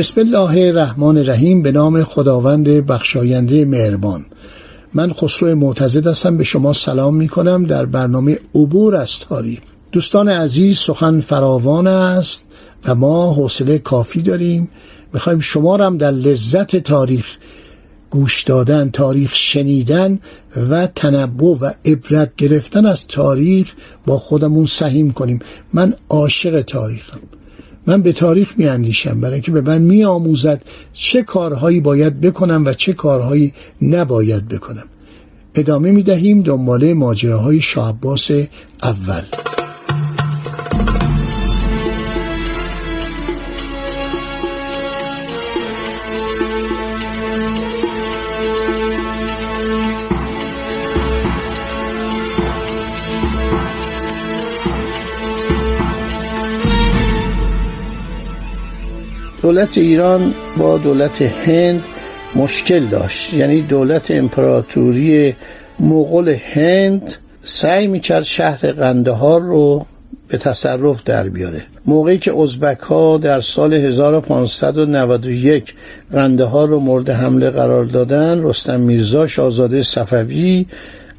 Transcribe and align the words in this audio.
بسم 0.00 0.20
الله 0.20 0.68
الرحمن 0.68 1.18
الرحیم 1.18 1.62
به 1.62 1.72
نام 1.72 2.04
خداوند 2.04 2.68
بخشاینده 2.68 3.64
مهربان. 3.64 4.26
من 4.94 5.12
خسرو 5.12 5.54
معتزد 5.54 6.06
هستم 6.06 6.36
به 6.36 6.44
شما 6.44 6.72
سلام 6.72 7.16
می 7.16 7.28
کنم 7.28 7.64
در 7.64 7.86
برنامه 7.86 8.38
عبور 8.54 8.96
از 8.96 9.18
تاریخ. 9.18 9.58
دوستان 9.92 10.28
عزیز 10.28 10.78
سخن 10.78 11.20
فراوان 11.20 11.86
است 11.86 12.44
و 12.84 12.94
ما 12.94 13.32
حوصله 13.32 13.78
کافی 13.78 14.22
داریم. 14.22 14.68
می‌خوایم 15.12 15.40
شما 15.40 15.76
هم 15.76 15.96
در 15.96 16.10
لذت 16.10 16.76
تاریخ 16.76 17.26
گوش 18.10 18.44
دادن 18.44 18.90
تاریخ 18.90 19.34
شنیدن 19.34 20.18
و 20.70 20.86
تنبع 20.86 21.46
و 21.46 21.70
عبرت 21.84 22.36
گرفتن 22.36 22.86
از 22.86 23.06
تاریخ 23.06 23.72
با 24.06 24.18
خودمون 24.18 24.66
سهیم 24.66 25.10
کنیم. 25.10 25.38
من 25.72 25.94
عاشق 26.08 26.60
تاریخم. 26.60 27.20
من 27.86 28.02
به 28.02 28.12
تاریخ 28.12 28.54
می 28.56 28.66
اندیشم 28.66 29.20
برای 29.20 29.34
اینکه 29.34 29.52
به 29.52 29.60
من 29.60 29.82
می 29.82 30.04
آموزد 30.04 30.62
چه 30.92 31.22
کارهایی 31.22 31.80
باید 31.80 32.20
بکنم 32.20 32.64
و 32.66 32.72
چه 32.72 32.92
کارهایی 32.92 33.52
نباید 33.82 34.48
بکنم. 34.48 34.86
ادامه 35.54 35.90
می 35.90 36.02
دهیم 36.02 36.42
دنباله 36.42 36.94
ماجراهای 36.94 37.60
شاه 37.60 37.98
اول. 38.82 39.22
دولت 59.42 59.78
ایران 59.78 60.34
با 60.56 60.78
دولت 60.78 61.22
هند 61.22 61.84
مشکل 62.34 62.86
داشت. 62.86 63.34
یعنی 63.34 63.60
دولت 63.60 64.10
امپراتوری 64.10 65.34
مغول 65.80 66.28
هند 66.28 67.14
سعی 67.44 67.86
می‌کرد 67.86 68.22
شهر 68.22 68.72
قندهار 68.72 69.40
رو 69.40 69.86
به 70.28 70.38
تصرف 70.38 71.04
در 71.04 71.28
بیاره. 71.28 71.62
موقعی 71.86 72.18
که 72.18 72.38
ازبک 72.38 72.78
ها 72.78 73.18
در 73.18 73.40
سال 73.40 73.74
1591 73.74 75.74
قندهار 76.12 76.68
رو 76.68 76.80
مورد 76.80 77.10
حمله 77.10 77.50
قرار 77.50 77.84
دادن 77.84 78.42
رستم 78.42 78.80
میرزا 78.80 79.26
شاهزاده 79.26 79.82
صفوی 79.82 80.66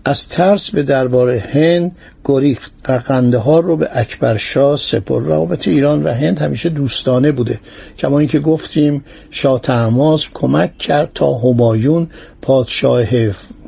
از 0.06 0.28
ترس 0.28 0.72
به 0.72 0.84
دربار 0.84 1.30
هند 1.30 1.96
گریخت. 2.26 2.72
و 2.90 3.38
ها 3.38 3.60
رو 3.60 3.76
به 3.76 3.90
اکبرشاه 3.92 4.78
سپر 4.78 5.22
روابط 5.22 5.68
ایران 5.68 6.04
و 6.04 6.14
هند 6.14 6.40
همیشه 6.40 6.70
دوستانه 6.70 7.32
بوده. 7.32 7.60
کما 7.98 8.20
اینکه 8.20 8.40
گفتیم 8.40 9.06
شاه 9.32 9.62
تحماس 9.62 10.28
کمک 10.34 10.78
کرد 10.78 11.12
تا 11.16 11.34
همایون 11.34 12.08
پادشاه 12.42 13.06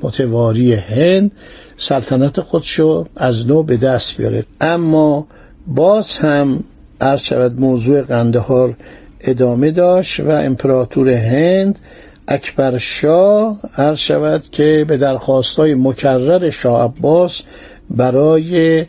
متواری 0.01 0.73
هند 0.73 1.31
سلطنت 1.77 2.41
خودشو 2.41 3.05
از 3.15 3.47
نو 3.47 3.63
به 3.63 3.77
دست 3.77 4.17
بیاره. 4.17 4.43
اما 4.61 5.27
باز 5.67 6.17
هم 6.17 6.63
عرض 7.01 7.21
شود 7.21 7.59
موضوع 7.59 8.01
قندهار 8.01 8.75
ادامه 9.21 9.71
داشت 9.71 10.19
و 10.19 10.29
امپراتور 10.29 11.09
هند 11.09 11.79
اکبر 12.27 12.77
شاه 12.77 13.59
عرض 13.77 13.97
شود 13.97 14.43
که 14.51 14.85
به 14.87 14.97
درخواستای 14.97 15.75
مکرر 15.75 16.49
شاه 16.49 16.83
عباس 16.83 17.41
برای 17.89 18.85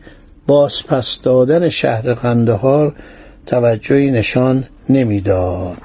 بازپس 0.46 1.20
دادن 1.22 1.68
شهر 1.68 2.14
قندهار 2.14 2.94
توجهی 3.46 4.10
نشان 4.10 4.64
نمی‌داد. 4.88 5.76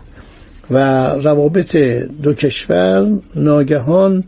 و 0.72 1.08
روابط 1.10 1.76
دو 2.24 2.34
کشور 2.34 3.12
ناگهان 3.36 4.24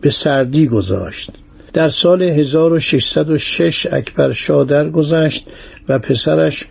به 0.00 0.10
سردی 0.10 0.66
گذاشت. 0.66 1.30
در 1.72 1.88
سال 1.88 2.22
1606 2.22 3.86
اکبر 3.92 4.32
شاه 4.32 4.64
درگذشت 4.64 5.46
و 5.88 5.98
پسرش 5.98 6.64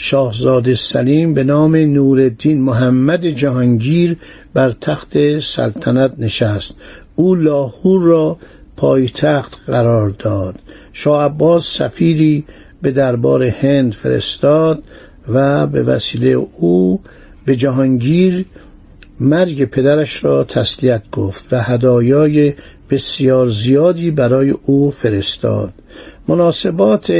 شاهزاده 0.00 0.74
سلیم 0.74 1.34
به 1.34 1.44
نام 1.44 1.76
نورالدین 1.76 2.60
محمد 2.60 3.26
جهانگیر 3.26 4.16
بر 4.54 4.72
تخت 4.80 5.38
سلطنت 5.38 6.12
نشست. 6.18 6.74
او 7.14 7.34
لاهور 7.34 8.02
را 8.02 8.36
پایتخت 8.76 9.58
قرار 9.66 10.10
داد. 10.10 10.54
شاه 10.92 11.24
عباس 11.24 11.76
سفیری 11.78 12.44
به 12.82 12.90
دربار 12.90 13.42
هند 13.42 13.92
فرستاد 13.92 14.82
و 15.28 15.66
به 15.66 15.82
وسیله 15.82 16.28
او 16.58 17.00
به 17.44 17.56
جهانگیر 17.56 18.44
مرگ 19.20 19.64
پدرش 19.64 20.24
را 20.24 20.44
تسلیت 20.44 21.02
گفت 21.12 21.52
و 21.52 21.62
هدایای 21.62 22.54
بسیار 22.90 23.46
زیادی 23.48 24.10
برای 24.10 24.50
او 24.50 24.90
فرستاد. 24.90 25.72
مناسبات 26.28 27.12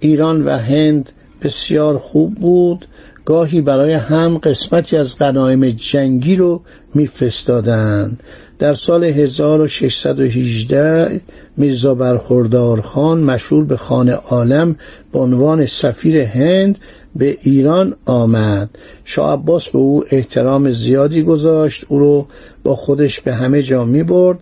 ایران 0.00 0.44
و 0.44 0.58
هند 0.58 1.12
بسیار 1.42 1.98
خوب 1.98 2.34
بود. 2.34 2.86
گاهی 3.24 3.60
برای 3.60 3.92
هم 3.92 4.38
قسمتی 4.38 4.96
از 4.96 5.18
غنایم 5.18 5.70
جنگی 5.70 6.36
رو 6.36 6.62
میفرستادند. 6.94 8.22
در 8.58 8.74
سال 8.74 9.04
1618 9.04 11.20
میرزا 11.56 11.94
برخوردار 11.94 12.80
خان 12.80 13.20
مشهور 13.20 13.64
به 13.64 13.76
خان 13.76 14.08
عالم 14.08 14.76
به 15.12 15.18
عنوان 15.18 15.66
سفیر 15.66 16.16
هند 16.16 16.78
به 17.16 17.36
ایران 17.42 17.96
آمد. 18.06 18.70
شاه 19.04 19.32
عباس 19.32 19.68
به 19.68 19.78
او 19.78 20.04
احترام 20.10 20.70
زیادی 20.70 21.22
گذاشت. 21.22 21.84
او 21.88 21.98
رو 21.98 22.26
با 22.64 22.76
خودش 22.76 23.20
به 23.20 23.34
همه 23.34 23.62
جا 23.62 23.84
می 23.84 24.02
برد 24.02 24.38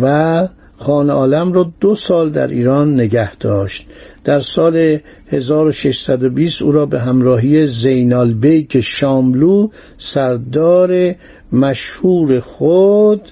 و 0.00 0.48
خان 0.80 1.10
عالم 1.10 1.52
رو 1.52 1.72
دو 1.80 1.94
سال 1.94 2.30
در 2.30 2.48
ایران 2.48 2.94
نگه 2.94 3.36
داشت. 3.36 3.86
در 4.24 4.40
سال 4.40 4.98
1620 5.28 6.62
او 6.62 6.72
را 6.72 6.86
به 6.86 7.00
همراهی 7.00 7.66
زینال 7.66 8.32
بیک 8.32 8.80
شاملو 8.80 9.68
سردار 9.98 11.14
مشهور 11.52 12.40
خود 12.40 13.28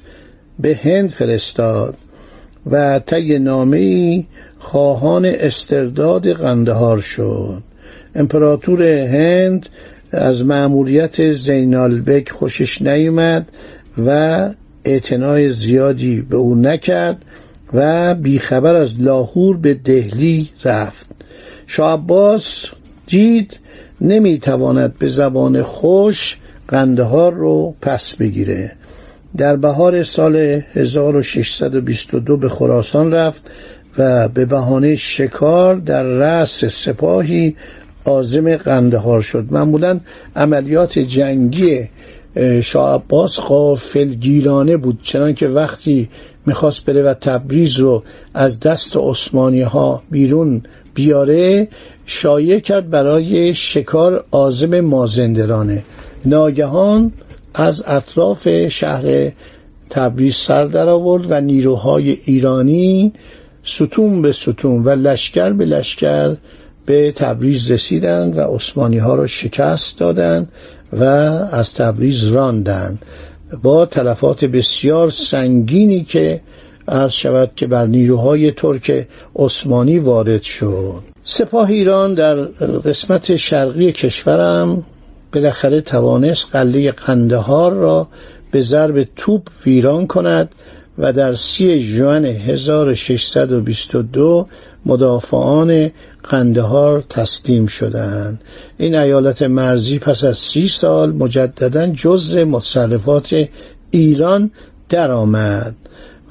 به 0.59 0.81
هند 0.83 1.11
فرستاد 1.11 1.95
و 2.71 2.99
طی 2.99 3.39
نامه 3.39 4.25
خواهان 4.59 5.25
استرداد 5.25 6.33
قندهار 6.33 6.99
شد. 6.99 7.62
امپراتور 8.15 8.83
هند 8.83 9.69
از 10.12 10.45
مأموریت 10.45 11.33
زینالبک 11.33 12.31
خوشش 12.31 12.83
نیامد 12.83 13.49
و 14.06 14.51
اعتنای 14.85 15.53
زیادی 15.53 16.21
به 16.21 16.37
او 16.37 16.55
نکرد. 16.55 17.25
و 17.75 18.15
بیخبر 18.15 18.77
از 18.77 19.03
لاهور 19.03 19.56
به 19.56 19.75
دهلی 19.75 20.50
رفت. 20.64 21.06
شاه 21.67 21.93
عباس 21.93 22.64
دید 23.06 23.58
نمی‌تواند 24.00 24.99
به 24.99 25.08
زبان 25.08 25.62
خوش 25.62 26.38
قندهار 26.69 27.35
رو 27.35 27.75
پس 27.82 28.14
بگیره. 28.14 28.73
در 29.37 29.56
بهار 29.56 30.02
سال 30.02 30.37
1622 30.37 32.37
به 32.37 32.49
خراسان 32.49 33.12
رفت 33.12 33.43
و 33.99 34.29
به 34.29 34.44
بهانه 34.44 34.96
شکار 34.96 35.75
در 35.75 36.02
رأس 36.02 36.64
سپاهی 36.64 37.56
عازم 38.05 38.56
قندهار 38.56 39.20
شد. 39.20 39.46
معمولا 39.50 40.00
عملیات 40.37 40.99
جنگی 40.99 41.88
شاه 42.62 42.94
عباس 42.94 43.41
غافلگیرانه 43.41 44.77
بود 44.77 44.99
چنانکه 45.03 45.49
وقتی 45.49 46.09
می‌خواست 46.47 46.85
بره 46.85 47.03
و 47.03 47.15
تبریز 47.15 47.77
رو 47.77 48.03
از 48.35 48.61
دست 48.61 48.97
عثمانی 48.97 49.62
ها 49.62 50.03
بیرون 50.11 50.62
بیاره 50.94 51.69
شایع 52.06 52.59
کرد 52.59 52.91
برای 52.91 53.55
شکار 53.55 54.25
آزم 54.31 54.81
مازندرانه. 54.81 55.85
ناگهان 56.25 57.12
از 57.55 57.85
اطراف 57.87 58.69
شهر 58.69 59.32
تبریز 59.91 60.35
سر 60.35 60.65
در 60.65 60.89
آورد 60.89 61.27
و 61.31 61.41
نیروهای 61.41 62.11
ایرانی 62.25 63.12
ستون 63.65 64.23
به 64.23 64.32
ستون 64.32 64.85
و 64.85 64.91
لشکر 64.91 65.50
به 65.50 65.65
لشکر 65.65 66.37
به 66.87 67.12
تبریز 67.12 67.71
رسیدند 67.71 68.38
و 68.38 68.41
عثمانی 68.41 68.99
ها 68.99 69.15
را 69.15 69.27
شکست 69.27 69.99
دادند 69.99 70.53
و 70.93 71.05
از 71.05 71.75
تبریز 71.75 72.25
راندند 72.25 73.05
با 73.62 73.87
تلفات 73.87 74.44
بسیار 74.44 75.11
سنگینی 75.11 76.05
که 76.05 76.41
عرض 76.88 77.12
شود 77.12 77.50
که 77.56 77.67
بر 77.67 77.87
نیروهای 77.87 78.50
ترک 78.50 79.06
عثمانی 79.37 79.99
وارد 79.99 80.43
شد. 80.43 81.03
سپاه 81.23 81.71
ایران 81.71 82.15
در 82.15 82.35
قسمت 82.85 83.37
شرقی 83.37 83.93
کشورم 83.93 84.82
بالاخره 85.32 85.81
توانست 85.81 86.49
قله 86.53 86.93
قندهار 86.93 87.73
را 87.73 88.09
به 88.50 88.61
ضرب 88.61 89.06
توپ 89.17 89.43
ویران 89.67 90.06
کند 90.06 90.55
و 90.99 91.12
در 91.12 91.32
سی 91.32 91.81
ژوئن 91.81 92.25
1622 92.25 94.47
مدافعان 94.87 95.91
قندهار 96.25 97.00
تسلیم 97.00 97.67
شدند 97.67 98.41
این 98.79 98.94
ایالت 98.94 99.43
مرزی 99.43 99.99
پس 99.99 100.25
از 100.25 100.38
سی 100.38 100.69
سال 100.69 101.12
مجددا 101.12 101.87
جزء 101.87 102.44
متصرفات 102.44 103.49
ایران 103.91 104.50
درآمد. 104.88 105.75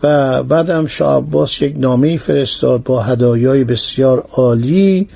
و 0.04 0.44
بعدم 0.44 0.86
شاه 0.86 1.18
عباس 1.18 1.62
یک 1.62 1.76
نامه 1.78 2.18
فرستاد 2.18 2.84
با 2.84 3.02
هدایای 3.02 3.64
بسیار 3.64 4.26
عالی 4.34 5.10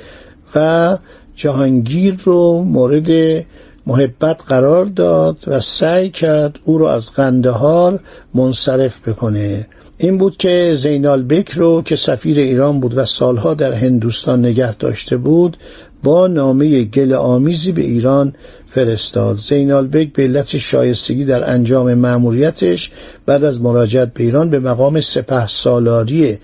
و 0.56 0.98
جهانگیر 1.36 2.16
رو 2.24 2.64
مورد 2.64 3.46
محبت 3.88 4.42
قرار 4.48 4.86
داد 4.86 5.38
و 5.48 5.60
سعی 5.60 6.10
کرد 6.10 6.60
او 6.64 6.78
را 6.78 6.94
از 6.94 7.14
قندهار 7.14 8.00
منصرف 8.34 9.08
بکنه. 9.10 9.68
این 10.02 10.18
بود 10.18 10.38
که 10.38 10.74
زینال 10.78 11.24
بک 11.24 11.52
رو 11.52 11.82
که 11.82 11.96
سفیر 11.96 12.40
ایران 12.40 12.80
بود 12.80 12.98
و 12.98 13.06
سالها 13.06 13.54
در 13.54 13.74
هندوستان 13.74 14.40
نگه 14.40 14.76
داشته 14.76 15.18
بود 15.18 15.58
با 16.04 16.28
نامه 16.28 16.84
گل 16.84 17.14
آمیزی 17.14 17.72
به 17.72 17.82
ایران 17.82 18.34
فرستاد. 18.68 19.36
زینال 19.36 19.88
بک 19.88 20.14
به 20.14 20.24
علت 20.24 20.58
شایستگی 20.58 21.26
در 21.26 21.54
انجام 21.54 21.94
مأموریتش 21.94 22.92
بعد 23.26 23.44
از 23.44 23.62
مراجعت 23.62 24.14
به 24.14 24.24
ایران 24.24 24.50
به 24.50 24.60
مقام 24.60 25.02
سپه 25.02 25.48
سالاری 25.48 26.38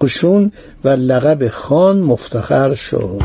قشون 0.00 0.52
و 0.84 0.88
لقب 0.88 1.48
خان 1.48 1.98
مفتخر 2.00 2.74
شد. 2.74 3.20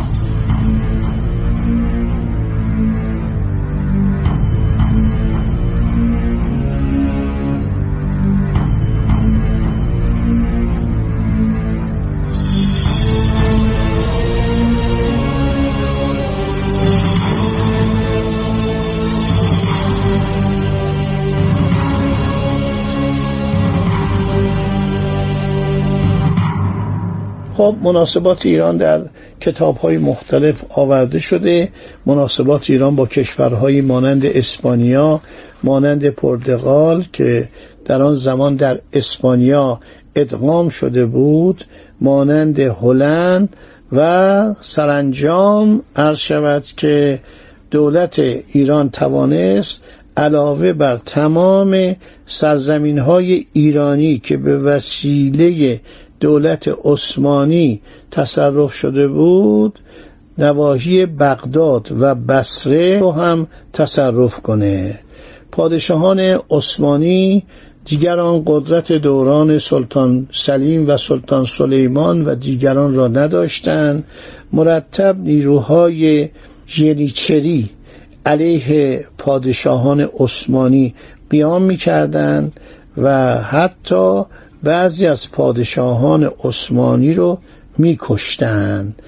خب 27.58 27.76
مناسبات 27.82 28.46
ایران 28.46 28.78
در 28.78 29.02
کتاب 29.40 29.78
های 29.78 29.98
مختلف 29.98 30.64
آورده 30.78 31.20
شده. 31.20 31.70
مناسبات 32.06 32.70
ایران 32.70 32.96
با 32.96 33.06
کشورهایی 33.06 33.82
مانند 33.82 34.26
اسپانیا 34.26 35.22
مانند 35.64 36.10
پرتغال 36.10 37.06
که 37.14 37.50
در 37.86 38.02
آن 38.02 38.16
زمان 38.16 38.56
در 38.56 38.80
اسپانیا 38.94 39.80
ادغام 40.16 40.70
شده 40.70 41.06
بود 41.06 41.66
مانند 42.02 42.60
هلند 42.60 43.56
و 43.92 44.54
سرانجام 44.62 45.82
عرض 45.96 46.18
شود 46.18 46.64
که 46.78 47.20
دولت 47.72 48.20
ایران 48.54 48.90
توانست 48.90 49.82
علاوه 50.18 50.74
بر 50.74 50.98
تمام 51.06 51.96
سرزمین 52.26 53.00
های 53.00 53.46
ایرانی 53.54 54.20
که 54.20 54.38
به 54.38 54.58
وسیله 54.58 55.80
دولت 56.20 56.70
عثمانی 56.86 57.82
تصرف 58.12 58.74
شده 58.74 59.08
بود 59.08 59.80
نواحی 60.38 61.06
بغداد 61.06 61.88
و 62.00 62.16
بصره 62.16 63.00
رو 63.00 63.12
هم 63.12 63.48
تصرف 63.74 64.42
کنه. 64.42 65.00
پادشاهان 65.52 66.20
عثمانی 66.52 67.44
دیگران 67.86 68.44
قدرت 68.46 68.92
دوران 68.92 69.60
سلطان 69.60 70.28
سلیم 70.32 70.90
و 70.90 70.98
سلطان 70.98 71.46
سلیمان 71.46 72.26
و 72.26 72.36
دیگران 72.36 72.96
را 72.96 73.08
نداشتند. 73.08 74.04
مرتب 74.54 75.16
نیروهای 75.20 76.30
ژنیچری 76.68 77.70
علیه 78.26 79.06
پادشاهان 79.18 80.10
عثمانی 80.20 80.96
قیام 81.30 81.62
می‌کردند 81.62 82.60
و 82.98 83.38
حتی 83.42 84.22
بعضی 84.64 85.06
از 85.06 85.32
پادشاهان 85.32 86.24
عثمانی 86.44 87.14
رو 87.14 87.40
میکشتند. 87.78 89.02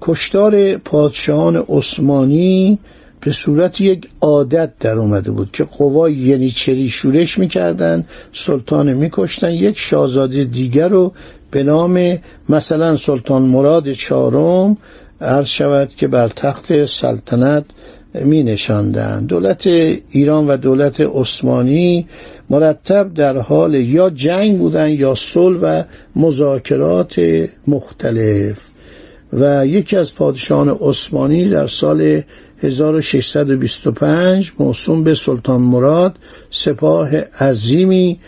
کشتار 0.00 0.76
پادشاهان 0.76 1.56
عثمانی 1.68 2.78
به 3.20 3.32
صورت 3.32 3.80
یک 3.80 4.08
عادت 4.20 4.78
در 4.78 4.94
اومده 4.98 5.30
بود 5.30 5.50
که 5.52 5.64
قوای 5.64 6.14
یعنی 6.14 6.50
چری 6.50 6.88
شورش 6.88 7.38
می‌کردن 7.38 8.04
سلطان 8.32 8.92
میکشتن. 8.92 9.52
یک 9.52 9.78
شاهزاده 9.78 10.44
دیگر 10.44 10.88
رو 10.88 11.12
به 11.50 11.62
نام 11.62 12.18
مثلا 12.48 12.96
سلطان 12.96 13.42
مراد 13.42 13.92
چهارم 13.92 14.76
عرض 15.20 15.46
شود 15.48 15.88
که 15.88 16.08
بر 16.08 16.28
تخت 16.28 16.84
سلطنت 16.84 17.64
می 18.14 18.42
نشاندن. 18.42 19.26
دولت 19.26 19.66
ایران 20.10 20.46
و 20.46 20.56
دولت 20.56 21.00
عثمانی 21.00 22.06
مرتب 22.50 23.14
در 23.14 23.38
حال 23.38 23.74
یا 23.74 24.10
جنگ 24.10 24.58
بودن 24.58 24.90
یا 24.90 25.14
صلح 25.14 25.58
و 25.60 25.82
مذاکرات 26.16 27.20
مختلف 27.66 28.58
و 29.32 29.66
یکی 29.66 29.96
از 29.96 30.14
پادشاهان 30.14 30.68
عثمانی 30.68 31.48
در 31.48 31.66
سال 31.66 32.22
1625 32.62 34.52
موسوم 34.58 35.04
به 35.04 35.14
سلطان 35.14 35.60
مراد 35.60 36.18
سپاه 36.50 37.16
عظیمی 37.16 38.18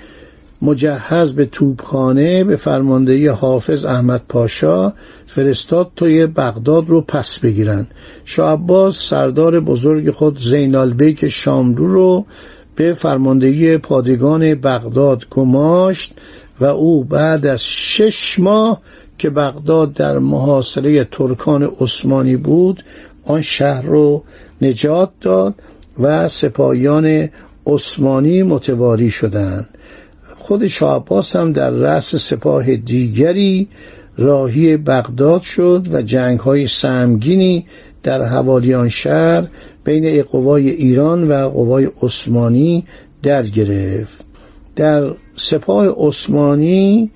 مجهز 0.64 1.32
به 1.32 1.46
توپخانه 1.46 2.44
به 2.44 2.56
فرماندهی 2.56 3.26
حافظ 3.26 3.84
احمد 3.84 4.22
پاشا 4.28 4.92
فرستاد 5.26 5.90
توی 5.96 6.26
بغداد 6.26 6.88
رو 6.88 7.00
پس 7.00 7.38
بگیرن. 7.38 7.86
شاه 8.24 8.52
عباس 8.52 9.08
سردار 9.08 9.60
بزرگ 9.60 10.10
خود 10.10 10.40
زینال 10.40 10.92
بیک 10.92 11.28
شاملو 11.28 11.86
رو 11.86 12.26
به 12.76 12.92
فرماندهی 12.92 13.78
پادگان 13.78 14.54
بغداد 14.54 15.28
گماشت 15.30 16.12
و 16.60 16.64
او 16.64 17.04
بعد 17.04 17.46
از 17.46 17.64
شش 17.64 18.38
ماه 18.38 18.80
که 19.18 19.30
بغداد 19.30 19.92
در 19.92 20.18
محاصره 20.18 21.04
ترکان 21.04 21.62
عثمانی 21.80 22.36
بود 22.36 22.84
آن 23.24 23.40
شهر 23.40 23.82
رو 23.82 24.22
نجات 24.62 25.10
داد 25.20 25.54
و 25.98 26.28
سپاهیان 26.28 27.28
عثمانی 27.66 28.42
متواری 28.42 29.10
شدند. 29.10 29.73
خود 30.46 30.66
شاه 30.66 31.04
هم 31.34 31.52
در 31.52 31.70
رأس 31.70 32.16
سپاه 32.16 32.76
دیگری 32.76 33.68
راهی 34.18 34.76
بغداد 34.76 35.40
شد 35.40 35.86
و 35.92 36.02
جنگ 36.02 36.40
های 36.40 36.66
سمگینی 36.66 37.66
در 38.02 38.22
حوالی 38.22 38.90
شهر 38.90 39.46
بین 39.84 40.22
قوای 40.22 40.70
ایران 40.70 41.28
و 41.28 41.48
قوای 41.48 41.88
عثمانی 42.02 42.84
در 43.22 43.42
گرفت. 43.42 44.24
در 44.76 45.10
سپاه 45.36 46.08
عثمانی 46.08 47.10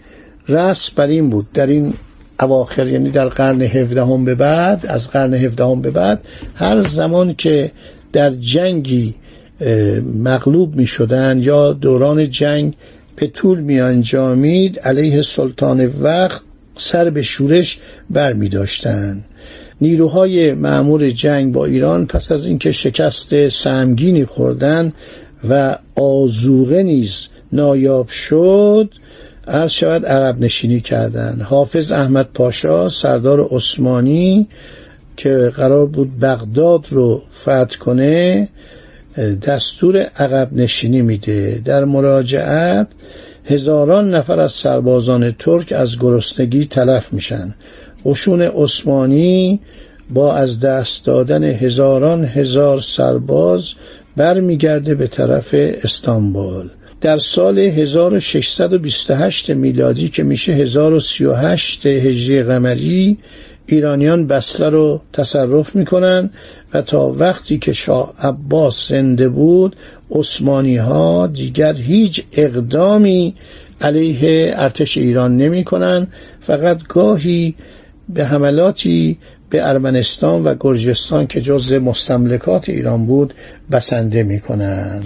رأس 0.48 0.90
بر 0.90 1.06
این 1.06 1.30
بود 1.30 1.52
در 1.54 1.66
این 1.66 1.94
اواخر 2.40 2.86
یعنی 2.86 3.10
در 3.10 3.28
قرن 3.28 3.62
هفدهم 3.62 4.24
به 4.24 4.34
بعد 4.34 4.86
از 4.86 5.10
قرن 5.10 5.34
هفدهم 5.34 5.82
به 5.82 5.90
بعد 5.90 6.20
هر 6.54 6.80
زمان 6.80 7.34
که 7.34 7.72
در 8.12 8.30
جنگی 8.30 9.14
مغلوب 10.24 10.76
می 10.76 10.86
شدن 10.86 11.38
یا 11.42 11.72
دوران 11.72 12.30
جنگ 12.30 12.74
به 13.20 13.26
طول 13.26 13.60
می 13.60 13.80
انجامید 13.80 14.78
علیه 14.78 15.22
سلطان 15.22 15.86
وقت 15.86 16.42
سر 16.76 17.10
به 17.10 17.22
شورش 17.22 17.78
بر 18.10 18.32
می 18.32 18.48
داشتن. 18.48 19.24
نیروهای 19.80 20.54
معمور 20.54 21.10
جنگ 21.10 21.52
با 21.52 21.64
ایران 21.64 22.06
پس 22.06 22.32
از 22.32 22.46
اینکه 22.46 22.72
شکست 22.72 23.48
سمگینی 23.48 24.24
خوردن 24.24 24.92
و 25.48 25.78
آزوغه 25.96 26.82
نیز 26.82 27.26
نایاب 27.52 28.08
شد 28.08 28.90
عرض 29.48 29.70
شود 29.70 30.06
عرب 30.06 30.40
نشینی 30.40 30.80
کردن 30.80 31.40
حافظ 31.40 31.92
احمد 31.92 32.28
پاشا 32.34 32.88
سردار 32.88 33.48
عثمانی 33.50 34.48
که 35.16 35.52
قرار 35.56 35.86
بود 35.86 36.20
بغداد 36.20 36.86
رو 36.90 37.22
فتح 37.32 37.78
کنه 37.78 38.48
دستور 39.16 39.98
عقب 39.98 40.48
نشینی 40.52 41.02
میده. 41.02 41.60
در 41.64 41.84
مراجعت 41.84 42.88
هزاران 43.44 44.14
نفر 44.14 44.40
از 44.40 44.52
سربازان 44.52 45.30
ترک 45.38 45.72
از 45.72 45.98
گرسنگی 45.98 46.64
تلف 46.64 47.12
میشن. 47.12 47.54
قشون 48.04 48.42
عثمانی 48.42 49.60
با 50.10 50.34
از 50.34 50.60
دست 50.60 51.04
دادن 51.06 51.44
هزاران 51.44 52.24
هزار 52.24 52.80
سرباز 52.80 53.74
برمیگرده 54.16 54.94
به 54.94 55.06
طرف 55.06 55.54
استانبول. 55.54 56.68
در 57.00 57.18
سال 57.18 57.58
1628 57.58 59.50
میلادی 59.50 60.08
که 60.08 60.22
میشه 60.22 60.52
1038 60.52 61.86
هجری 61.86 62.42
قمری 62.42 63.18
ایرانیان 63.70 64.26
بسله 64.26 64.68
رو 64.68 65.00
تصرف 65.12 65.76
می‌کنن 65.76 66.30
و 66.74 66.82
تا 66.82 67.08
وقتی 67.08 67.58
که 67.58 67.72
شاه 67.72 68.14
عباس 68.22 68.88
زنده 68.88 69.28
بود 69.28 69.76
عثمانی 70.10 70.76
ها 70.76 71.26
دیگر 71.26 71.74
هیچ 71.74 72.24
اقدامی 72.32 73.34
علیه 73.80 74.52
ارتش 74.56 74.98
ایران 74.98 75.36
نمی 75.36 75.64
کنن 75.64 76.06
فقط 76.40 76.86
گاهی 76.88 77.54
به 78.08 78.24
حملاتی 78.24 79.18
به 79.50 79.68
ارمنستان 79.68 80.44
و 80.44 80.54
گرجستان 80.60 81.26
که 81.26 81.40
جز 81.40 81.72
مستملکات 81.72 82.68
ایران 82.68 83.06
بود 83.06 83.34
بسنده 83.70 84.22
می 84.22 84.40
کنند. 84.40 85.04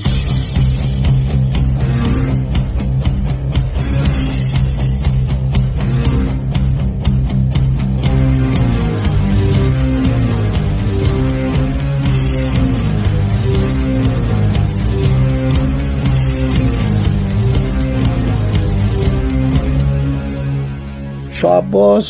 شاه 21.42 22.02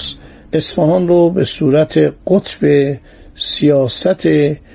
اصفهان 0.53 1.09
رو 1.09 1.31
به 1.31 1.45
صورت 1.45 2.13
قطب 2.27 2.97
سیاست 3.35 4.29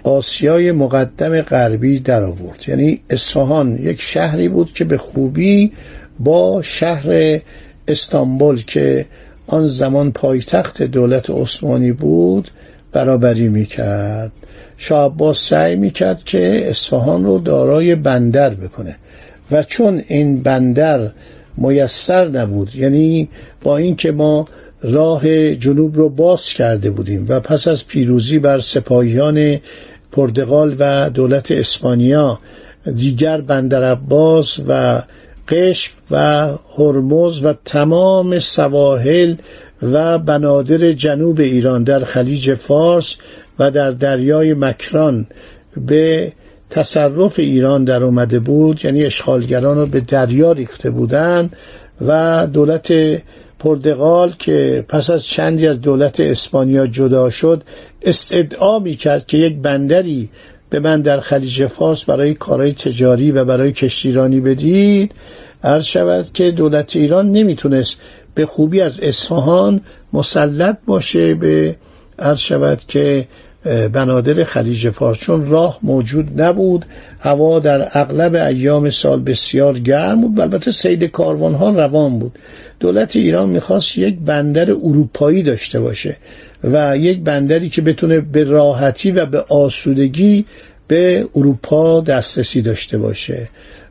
آسیای 0.04 0.72
مقدم 0.72 1.42
غربی 1.42 2.00
در 2.00 2.24
آورد. 2.24 2.64
یعنی 2.68 3.02
اصفهان 3.10 3.78
یک 3.78 4.02
شهری 4.02 4.50
بود 4.50 4.74
که 4.74 4.84
به 4.86 4.98
خوبی 4.98 5.72
با 6.20 6.62
شهر 6.62 7.40
استانبول 7.88 8.66
که 8.66 9.06
آن 9.48 9.68
زمان 9.68 10.12
پایتخت 10.12 10.82
دولت 10.82 11.30
عثمانی 11.30 11.92
بود 11.92 12.50
برابری 12.92 13.48
می‌کرد. 13.48 14.32
شاه 14.78 15.06
عباس 15.06 15.50
سعی 15.50 15.76
می‌کرد 15.76 16.24
که 16.24 16.70
اصفهان 16.70 17.26
رو 17.26 17.40
دارای 17.40 17.96
بندر 17.96 18.54
بکنه 18.54 18.96
و 19.52 19.64
چون 19.64 20.04
این 20.08 20.44
بندر 20.44 21.12
میسر 21.58 22.28
نبود. 22.28 22.76
یعنی 22.76 23.30
با 23.62 23.78
اینکه 23.78 24.12
ما 24.12 24.46
راه 24.84 25.56
جنوب 25.56 25.96
رو 25.96 26.10
باز 26.10 26.46
کرده 26.46 26.90
بودیم 26.90 27.26
و 27.30 27.40
پس 27.40 27.68
از 27.68 27.88
پیروزی 27.88 28.40
بر 28.40 28.60
سپاهیان 28.60 29.60
پرتغال 30.12 30.76
و 30.80 31.10
دولت 31.10 31.52
اسپانیا 31.52 32.40
دیگر 32.96 33.42
بندر 33.42 33.92
عباس 33.92 34.60
و 34.68 35.02
قشم 35.48 35.92
و 36.12 36.48
هرمز 36.78 37.46
و 37.46 37.54
تمام 37.66 38.40
سواحل 38.40 39.36
و 39.82 40.18
بنادر 40.18 40.92
جنوب 40.92 41.40
ایران 41.40 41.84
در 41.84 42.04
خلیج 42.04 42.54
فارس 42.54 43.16
و 43.60 43.72
در 43.72 43.92
دریای 43.92 44.54
مکران 44.54 45.28
به 45.88 46.32
تصرف 46.70 47.40
ایران 47.40 47.84
در 47.84 48.04
اومده 48.04 48.40
بود 48.40 48.86
یعنی 48.86 49.04
اشغالگران 49.04 49.78
رو 49.78 49.86
به 49.86 50.00
دریا 50.00 50.52
ریخته 50.52 50.90
بودند 50.90 51.56
و 52.08 52.48
دولت 52.54 52.94
پرتغال 53.60 54.34
که 54.40 54.86
پس 54.90 55.10
از 55.10 55.26
چندی 55.26 55.68
از 55.68 55.82
دولت 55.82 56.20
اسپانیا 56.20 56.88
جدا 56.88 57.30
شد 57.30 57.64
استدعا 58.02 58.80
می 58.80 58.96
کرد 58.96 59.26
که 59.26 59.38
یک 59.38 59.56
بندری 59.56 60.30
به 60.70 60.80
من 60.80 61.02
در 61.02 61.20
خلیج 61.20 61.66
فارس 61.68 62.04
برای 62.04 62.34
کارهای 62.34 62.74
تجاری 62.74 63.32
و 63.32 63.46
برای 63.46 63.72
کشتیرانی 63.72 64.40
بدید. 64.40 65.12
عرض 65.64 65.86
شود 65.86 66.34
که 66.34 66.52
دولت 66.52 66.96
ایران 66.96 67.32
نمی‌تونست 67.32 68.00
به 68.36 68.46
خوبی 68.46 68.82
از 68.82 69.00
اصفهان 69.00 69.82
مسلط 70.14 70.78
باشه 70.86 71.34
به 71.34 71.76
عرض 72.20 72.40
شود 72.40 72.80
که 72.88 73.28
بنادر 73.94 74.44
خلیج 74.44 74.90
فارس. 74.90 75.18
چون 75.18 75.46
راه 75.46 75.80
موجود 75.84 76.42
نبود 76.42 76.86
هوا 77.20 77.60
در 77.60 77.88
اغلب 77.94 78.36
ایام 78.36 78.90
سال 78.90 79.22
بسیار 79.22 79.80
گرم 79.80 80.22
بود. 80.22 80.40
البته 80.40 80.72
سید 80.72 81.04
کاروان 81.04 81.54
ها 81.54 81.70
روان 81.70 82.20
بود. 82.20 82.40
دولت 82.80 83.16
ایران 83.16 83.50
می‌خواست 83.50 83.98
یک 83.98 84.18
بندر 84.26 84.72
اروپایی 84.72 85.44
داشته 85.44 85.80
باشه 85.80 86.18
و 86.64 86.98
یک 86.98 87.20
بندری 87.20 87.70
که 87.70 87.82
بتونه 87.82 88.20
به 88.20 88.44
راحتی 88.44 89.12
و 89.12 89.26
به 89.26 89.40
آسودگی 89.50 90.46
به 90.88 91.28
اروپا 91.36 92.02
دسترسی 92.02 92.62
داشته 92.62 92.98
باشه. 92.98 93.50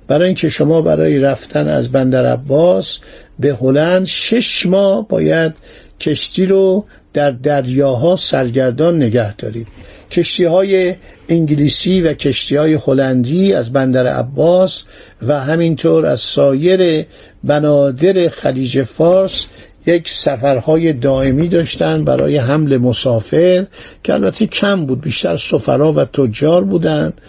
برای 0.09 0.27
اینکه 0.27 0.49
شما 0.49 0.81
برای 0.83 1.19
رفتن 1.19 1.69
از 1.69 1.93
بندر 1.93 2.27
عباس 2.27 2.99
به 3.39 3.55
هلند 3.61 4.05
شش 4.07 4.67
ماه 4.67 5.09
باید 5.09 5.55
کشتی 6.01 6.47
رو 6.47 6.85
در 7.17 7.31
دریاها 7.31 8.17
سرگردان 8.17 8.97
نگه 8.97 9.37
دارید. 9.37 9.67
کشتی 10.11 10.45
های 10.45 10.95
انگلیسی 11.29 12.01
و 12.01 12.13
کشتی 12.13 12.57
های 12.57 12.75
هلندی 12.75 13.53
از 13.53 13.73
بندر 13.73 14.07
عباس 14.07 14.85
و 15.27 15.41
همینطور 15.41 16.07
از 16.07 16.21
سایر 16.21 17.07
بنادر 17.45 18.29
خلیج 18.29 18.83
فارس 18.83 19.47
یک 19.87 20.09
سفرهای 20.09 20.93
دائمی 20.93 21.49
داشتن 21.49 22.05
برای 22.05 22.37
حمل 22.37 22.77
مسافر 22.77 23.67
که 24.05 24.15
البته 24.15 24.47
کم 24.47 24.87
بود 24.87 25.01
بیشتر 25.01 25.37
سفرا 25.37 25.93
و 25.93 26.05
تجار 26.05 26.65
بودند 26.65 27.21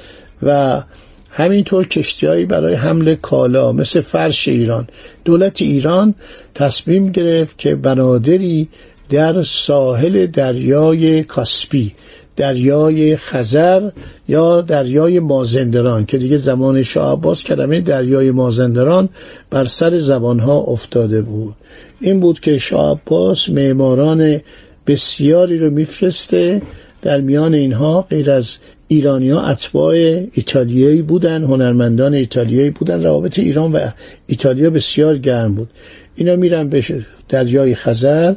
و 0.44 0.82
همینطور 1.30 1.88
کشتیهایی 1.88 2.46
برای 2.46 2.74
حمل 2.74 3.16
کالا 3.16 3.72
مثل 3.72 4.02
فرش 4.02 4.48
ایران. 4.48 4.88
دولت 5.26 5.62
ایران 5.62 6.16
تصمیم 6.56 7.12
گرفت 7.12 7.58
که 7.58 7.76
بنادری 7.76 8.70
در 9.10 9.44
ساحل 9.44 10.26
دریای 10.26 11.24
کاسپی 11.24 11.94
دریای 12.38 13.18
خزر 13.18 13.90
یا 14.28 14.62
دریای 14.62 15.20
مازندران 15.20 16.06
که 16.06 16.18
دیگه 16.18 16.38
زمان 16.38 16.84
شاه 16.84 17.14
عباس 17.14 17.44
کلمه 17.44 17.82
دریای 17.82 18.32
مازندران 18.32 19.10
بر 19.50 19.66
سر 19.66 19.98
زبانها 19.98 20.58
افتاده 20.58 21.22
بود. 21.22 21.56
این 22.02 22.20
بود 22.20 22.40
که 22.40 22.58
شاه 22.58 22.92
عباس 22.92 23.50
معماران 23.50 24.42
بسیاری 24.88 25.60
رو 25.60 25.70
میفرسته. 25.70 26.62
در 27.02 27.22
میان 27.22 27.54
اینها 27.54 28.02
غیر 28.02 28.32
از 28.32 28.58
ایرانی 28.88 29.30
ها 29.30 29.48
اتباع 29.48 29.96
ایتالیایی 30.34 31.02
بودن 31.02 31.44
هنرمندان 31.44 32.14
ایتالیایی 32.14 32.70
بودن 32.70 33.04
روابط 33.04 33.40
ایران 33.40 33.72
و 33.72 33.90
ایتالیا 34.28 34.70
بسیار 34.70 35.18
گرم 35.18 35.56
بود. 35.56 35.70
اینا 36.16 36.36
میرن 36.36 36.70
به 36.70 36.84
دریای 37.30 37.76
خزر 37.76 38.36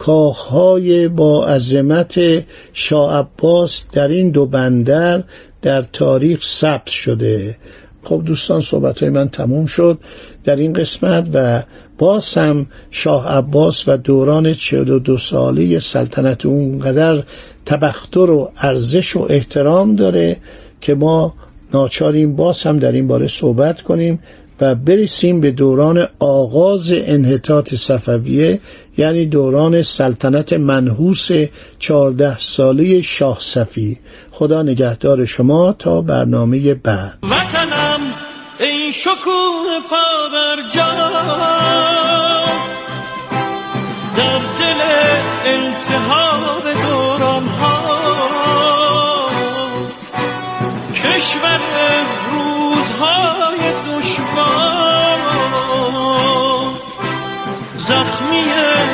کاخهای 0.00 1.08
با 1.08 1.46
عظمت 1.46 2.20
شاه 2.72 3.18
عباس 3.18 3.84
در 3.92 4.08
این 4.08 4.30
دو 4.30 4.46
بندر 4.46 5.22
در 5.62 5.82
تاریخ 5.82 6.44
ثبت 6.44 6.86
شده. 6.86 7.56
خب 8.02 8.22
دوستان 8.24 8.60
صحبت 8.60 9.00
های 9.00 9.10
من 9.10 9.28
تموم 9.28 9.66
شد 9.66 9.98
در 10.44 10.56
این 10.56 10.72
قسمت 10.72 11.30
و 11.34 11.62
باز 11.98 12.34
هم 12.34 12.66
شاه 12.90 13.28
عباس 13.28 13.88
و 13.88 13.96
دوران 13.96 14.52
42 14.52 15.16
ساله 15.18 15.78
سلطنت 15.78 16.46
اونقدر 16.46 17.22
تبختر 17.66 18.30
و 18.30 18.52
ارزش 18.56 19.16
و 19.16 19.26
احترام 19.30 19.96
داره 19.96 20.36
که 20.80 20.94
ما 20.94 21.34
ناچاریم 21.74 22.36
باز 22.36 22.62
هم 22.62 22.78
در 22.78 22.92
این 22.92 23.08
باره 23.08 23.28
صحبت 23.28 23.82
کنیم. 23.82 24.18
و 24.60 24.74
برسیم 24.74 25.40
به 25.40 25.50
دوران 25.50 26.08
آغاز 26.18 26.92
انحطاط 26.92 27.74
صفویه 27.74 28.60
یعنی 28.98 29.26
دوران 29.26 29.82
سلطنت 29.82 30.52
منحوس 30.52 31.28
چهارده 31.78 32.38
ساله 32.38 33.00
شاه 33.00 33.38
صفی. 33.40 33.98
خدا 34.30 34.62
نگهدار 34.62 35.24
شما 35.24 35.72
تا 35.72 36.00
برنامه 36.00 36.74
بعد. 36.74 37.18
وطنم 37.22 38.00
ای 38.60 38.92
شکوه 38.92 39.80
پا 39.90 40.28
در 44.16 44.38
دل 44.58 44.80
التهاب 45.46 46.62
دوران 46.62 47.46
ها 47.46 47.80
کشور 50.94 51.60
روزهای 52.30 52.49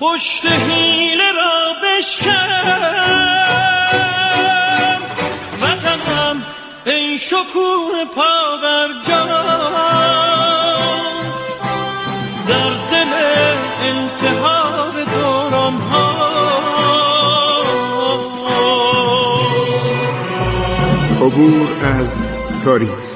پشت 0.00 0.46
حیله 0.46 1.32
را 1.32 1.74
بشکن 1.82 2.46
وطنم 5.62 6.46
ای 6.86 7.18
شکوه 7.18 8.04
پا 8.14 8.56
بر 8.62 8.88
در 12.48 12.70
دل 12.90 13.12
انتحار 13.82 15.04
دوران 15.04 15.72
ها 15.72 16.26
عبور 21.20 21.84
از 21.84 22.24
تاریخ. 22.64 23.15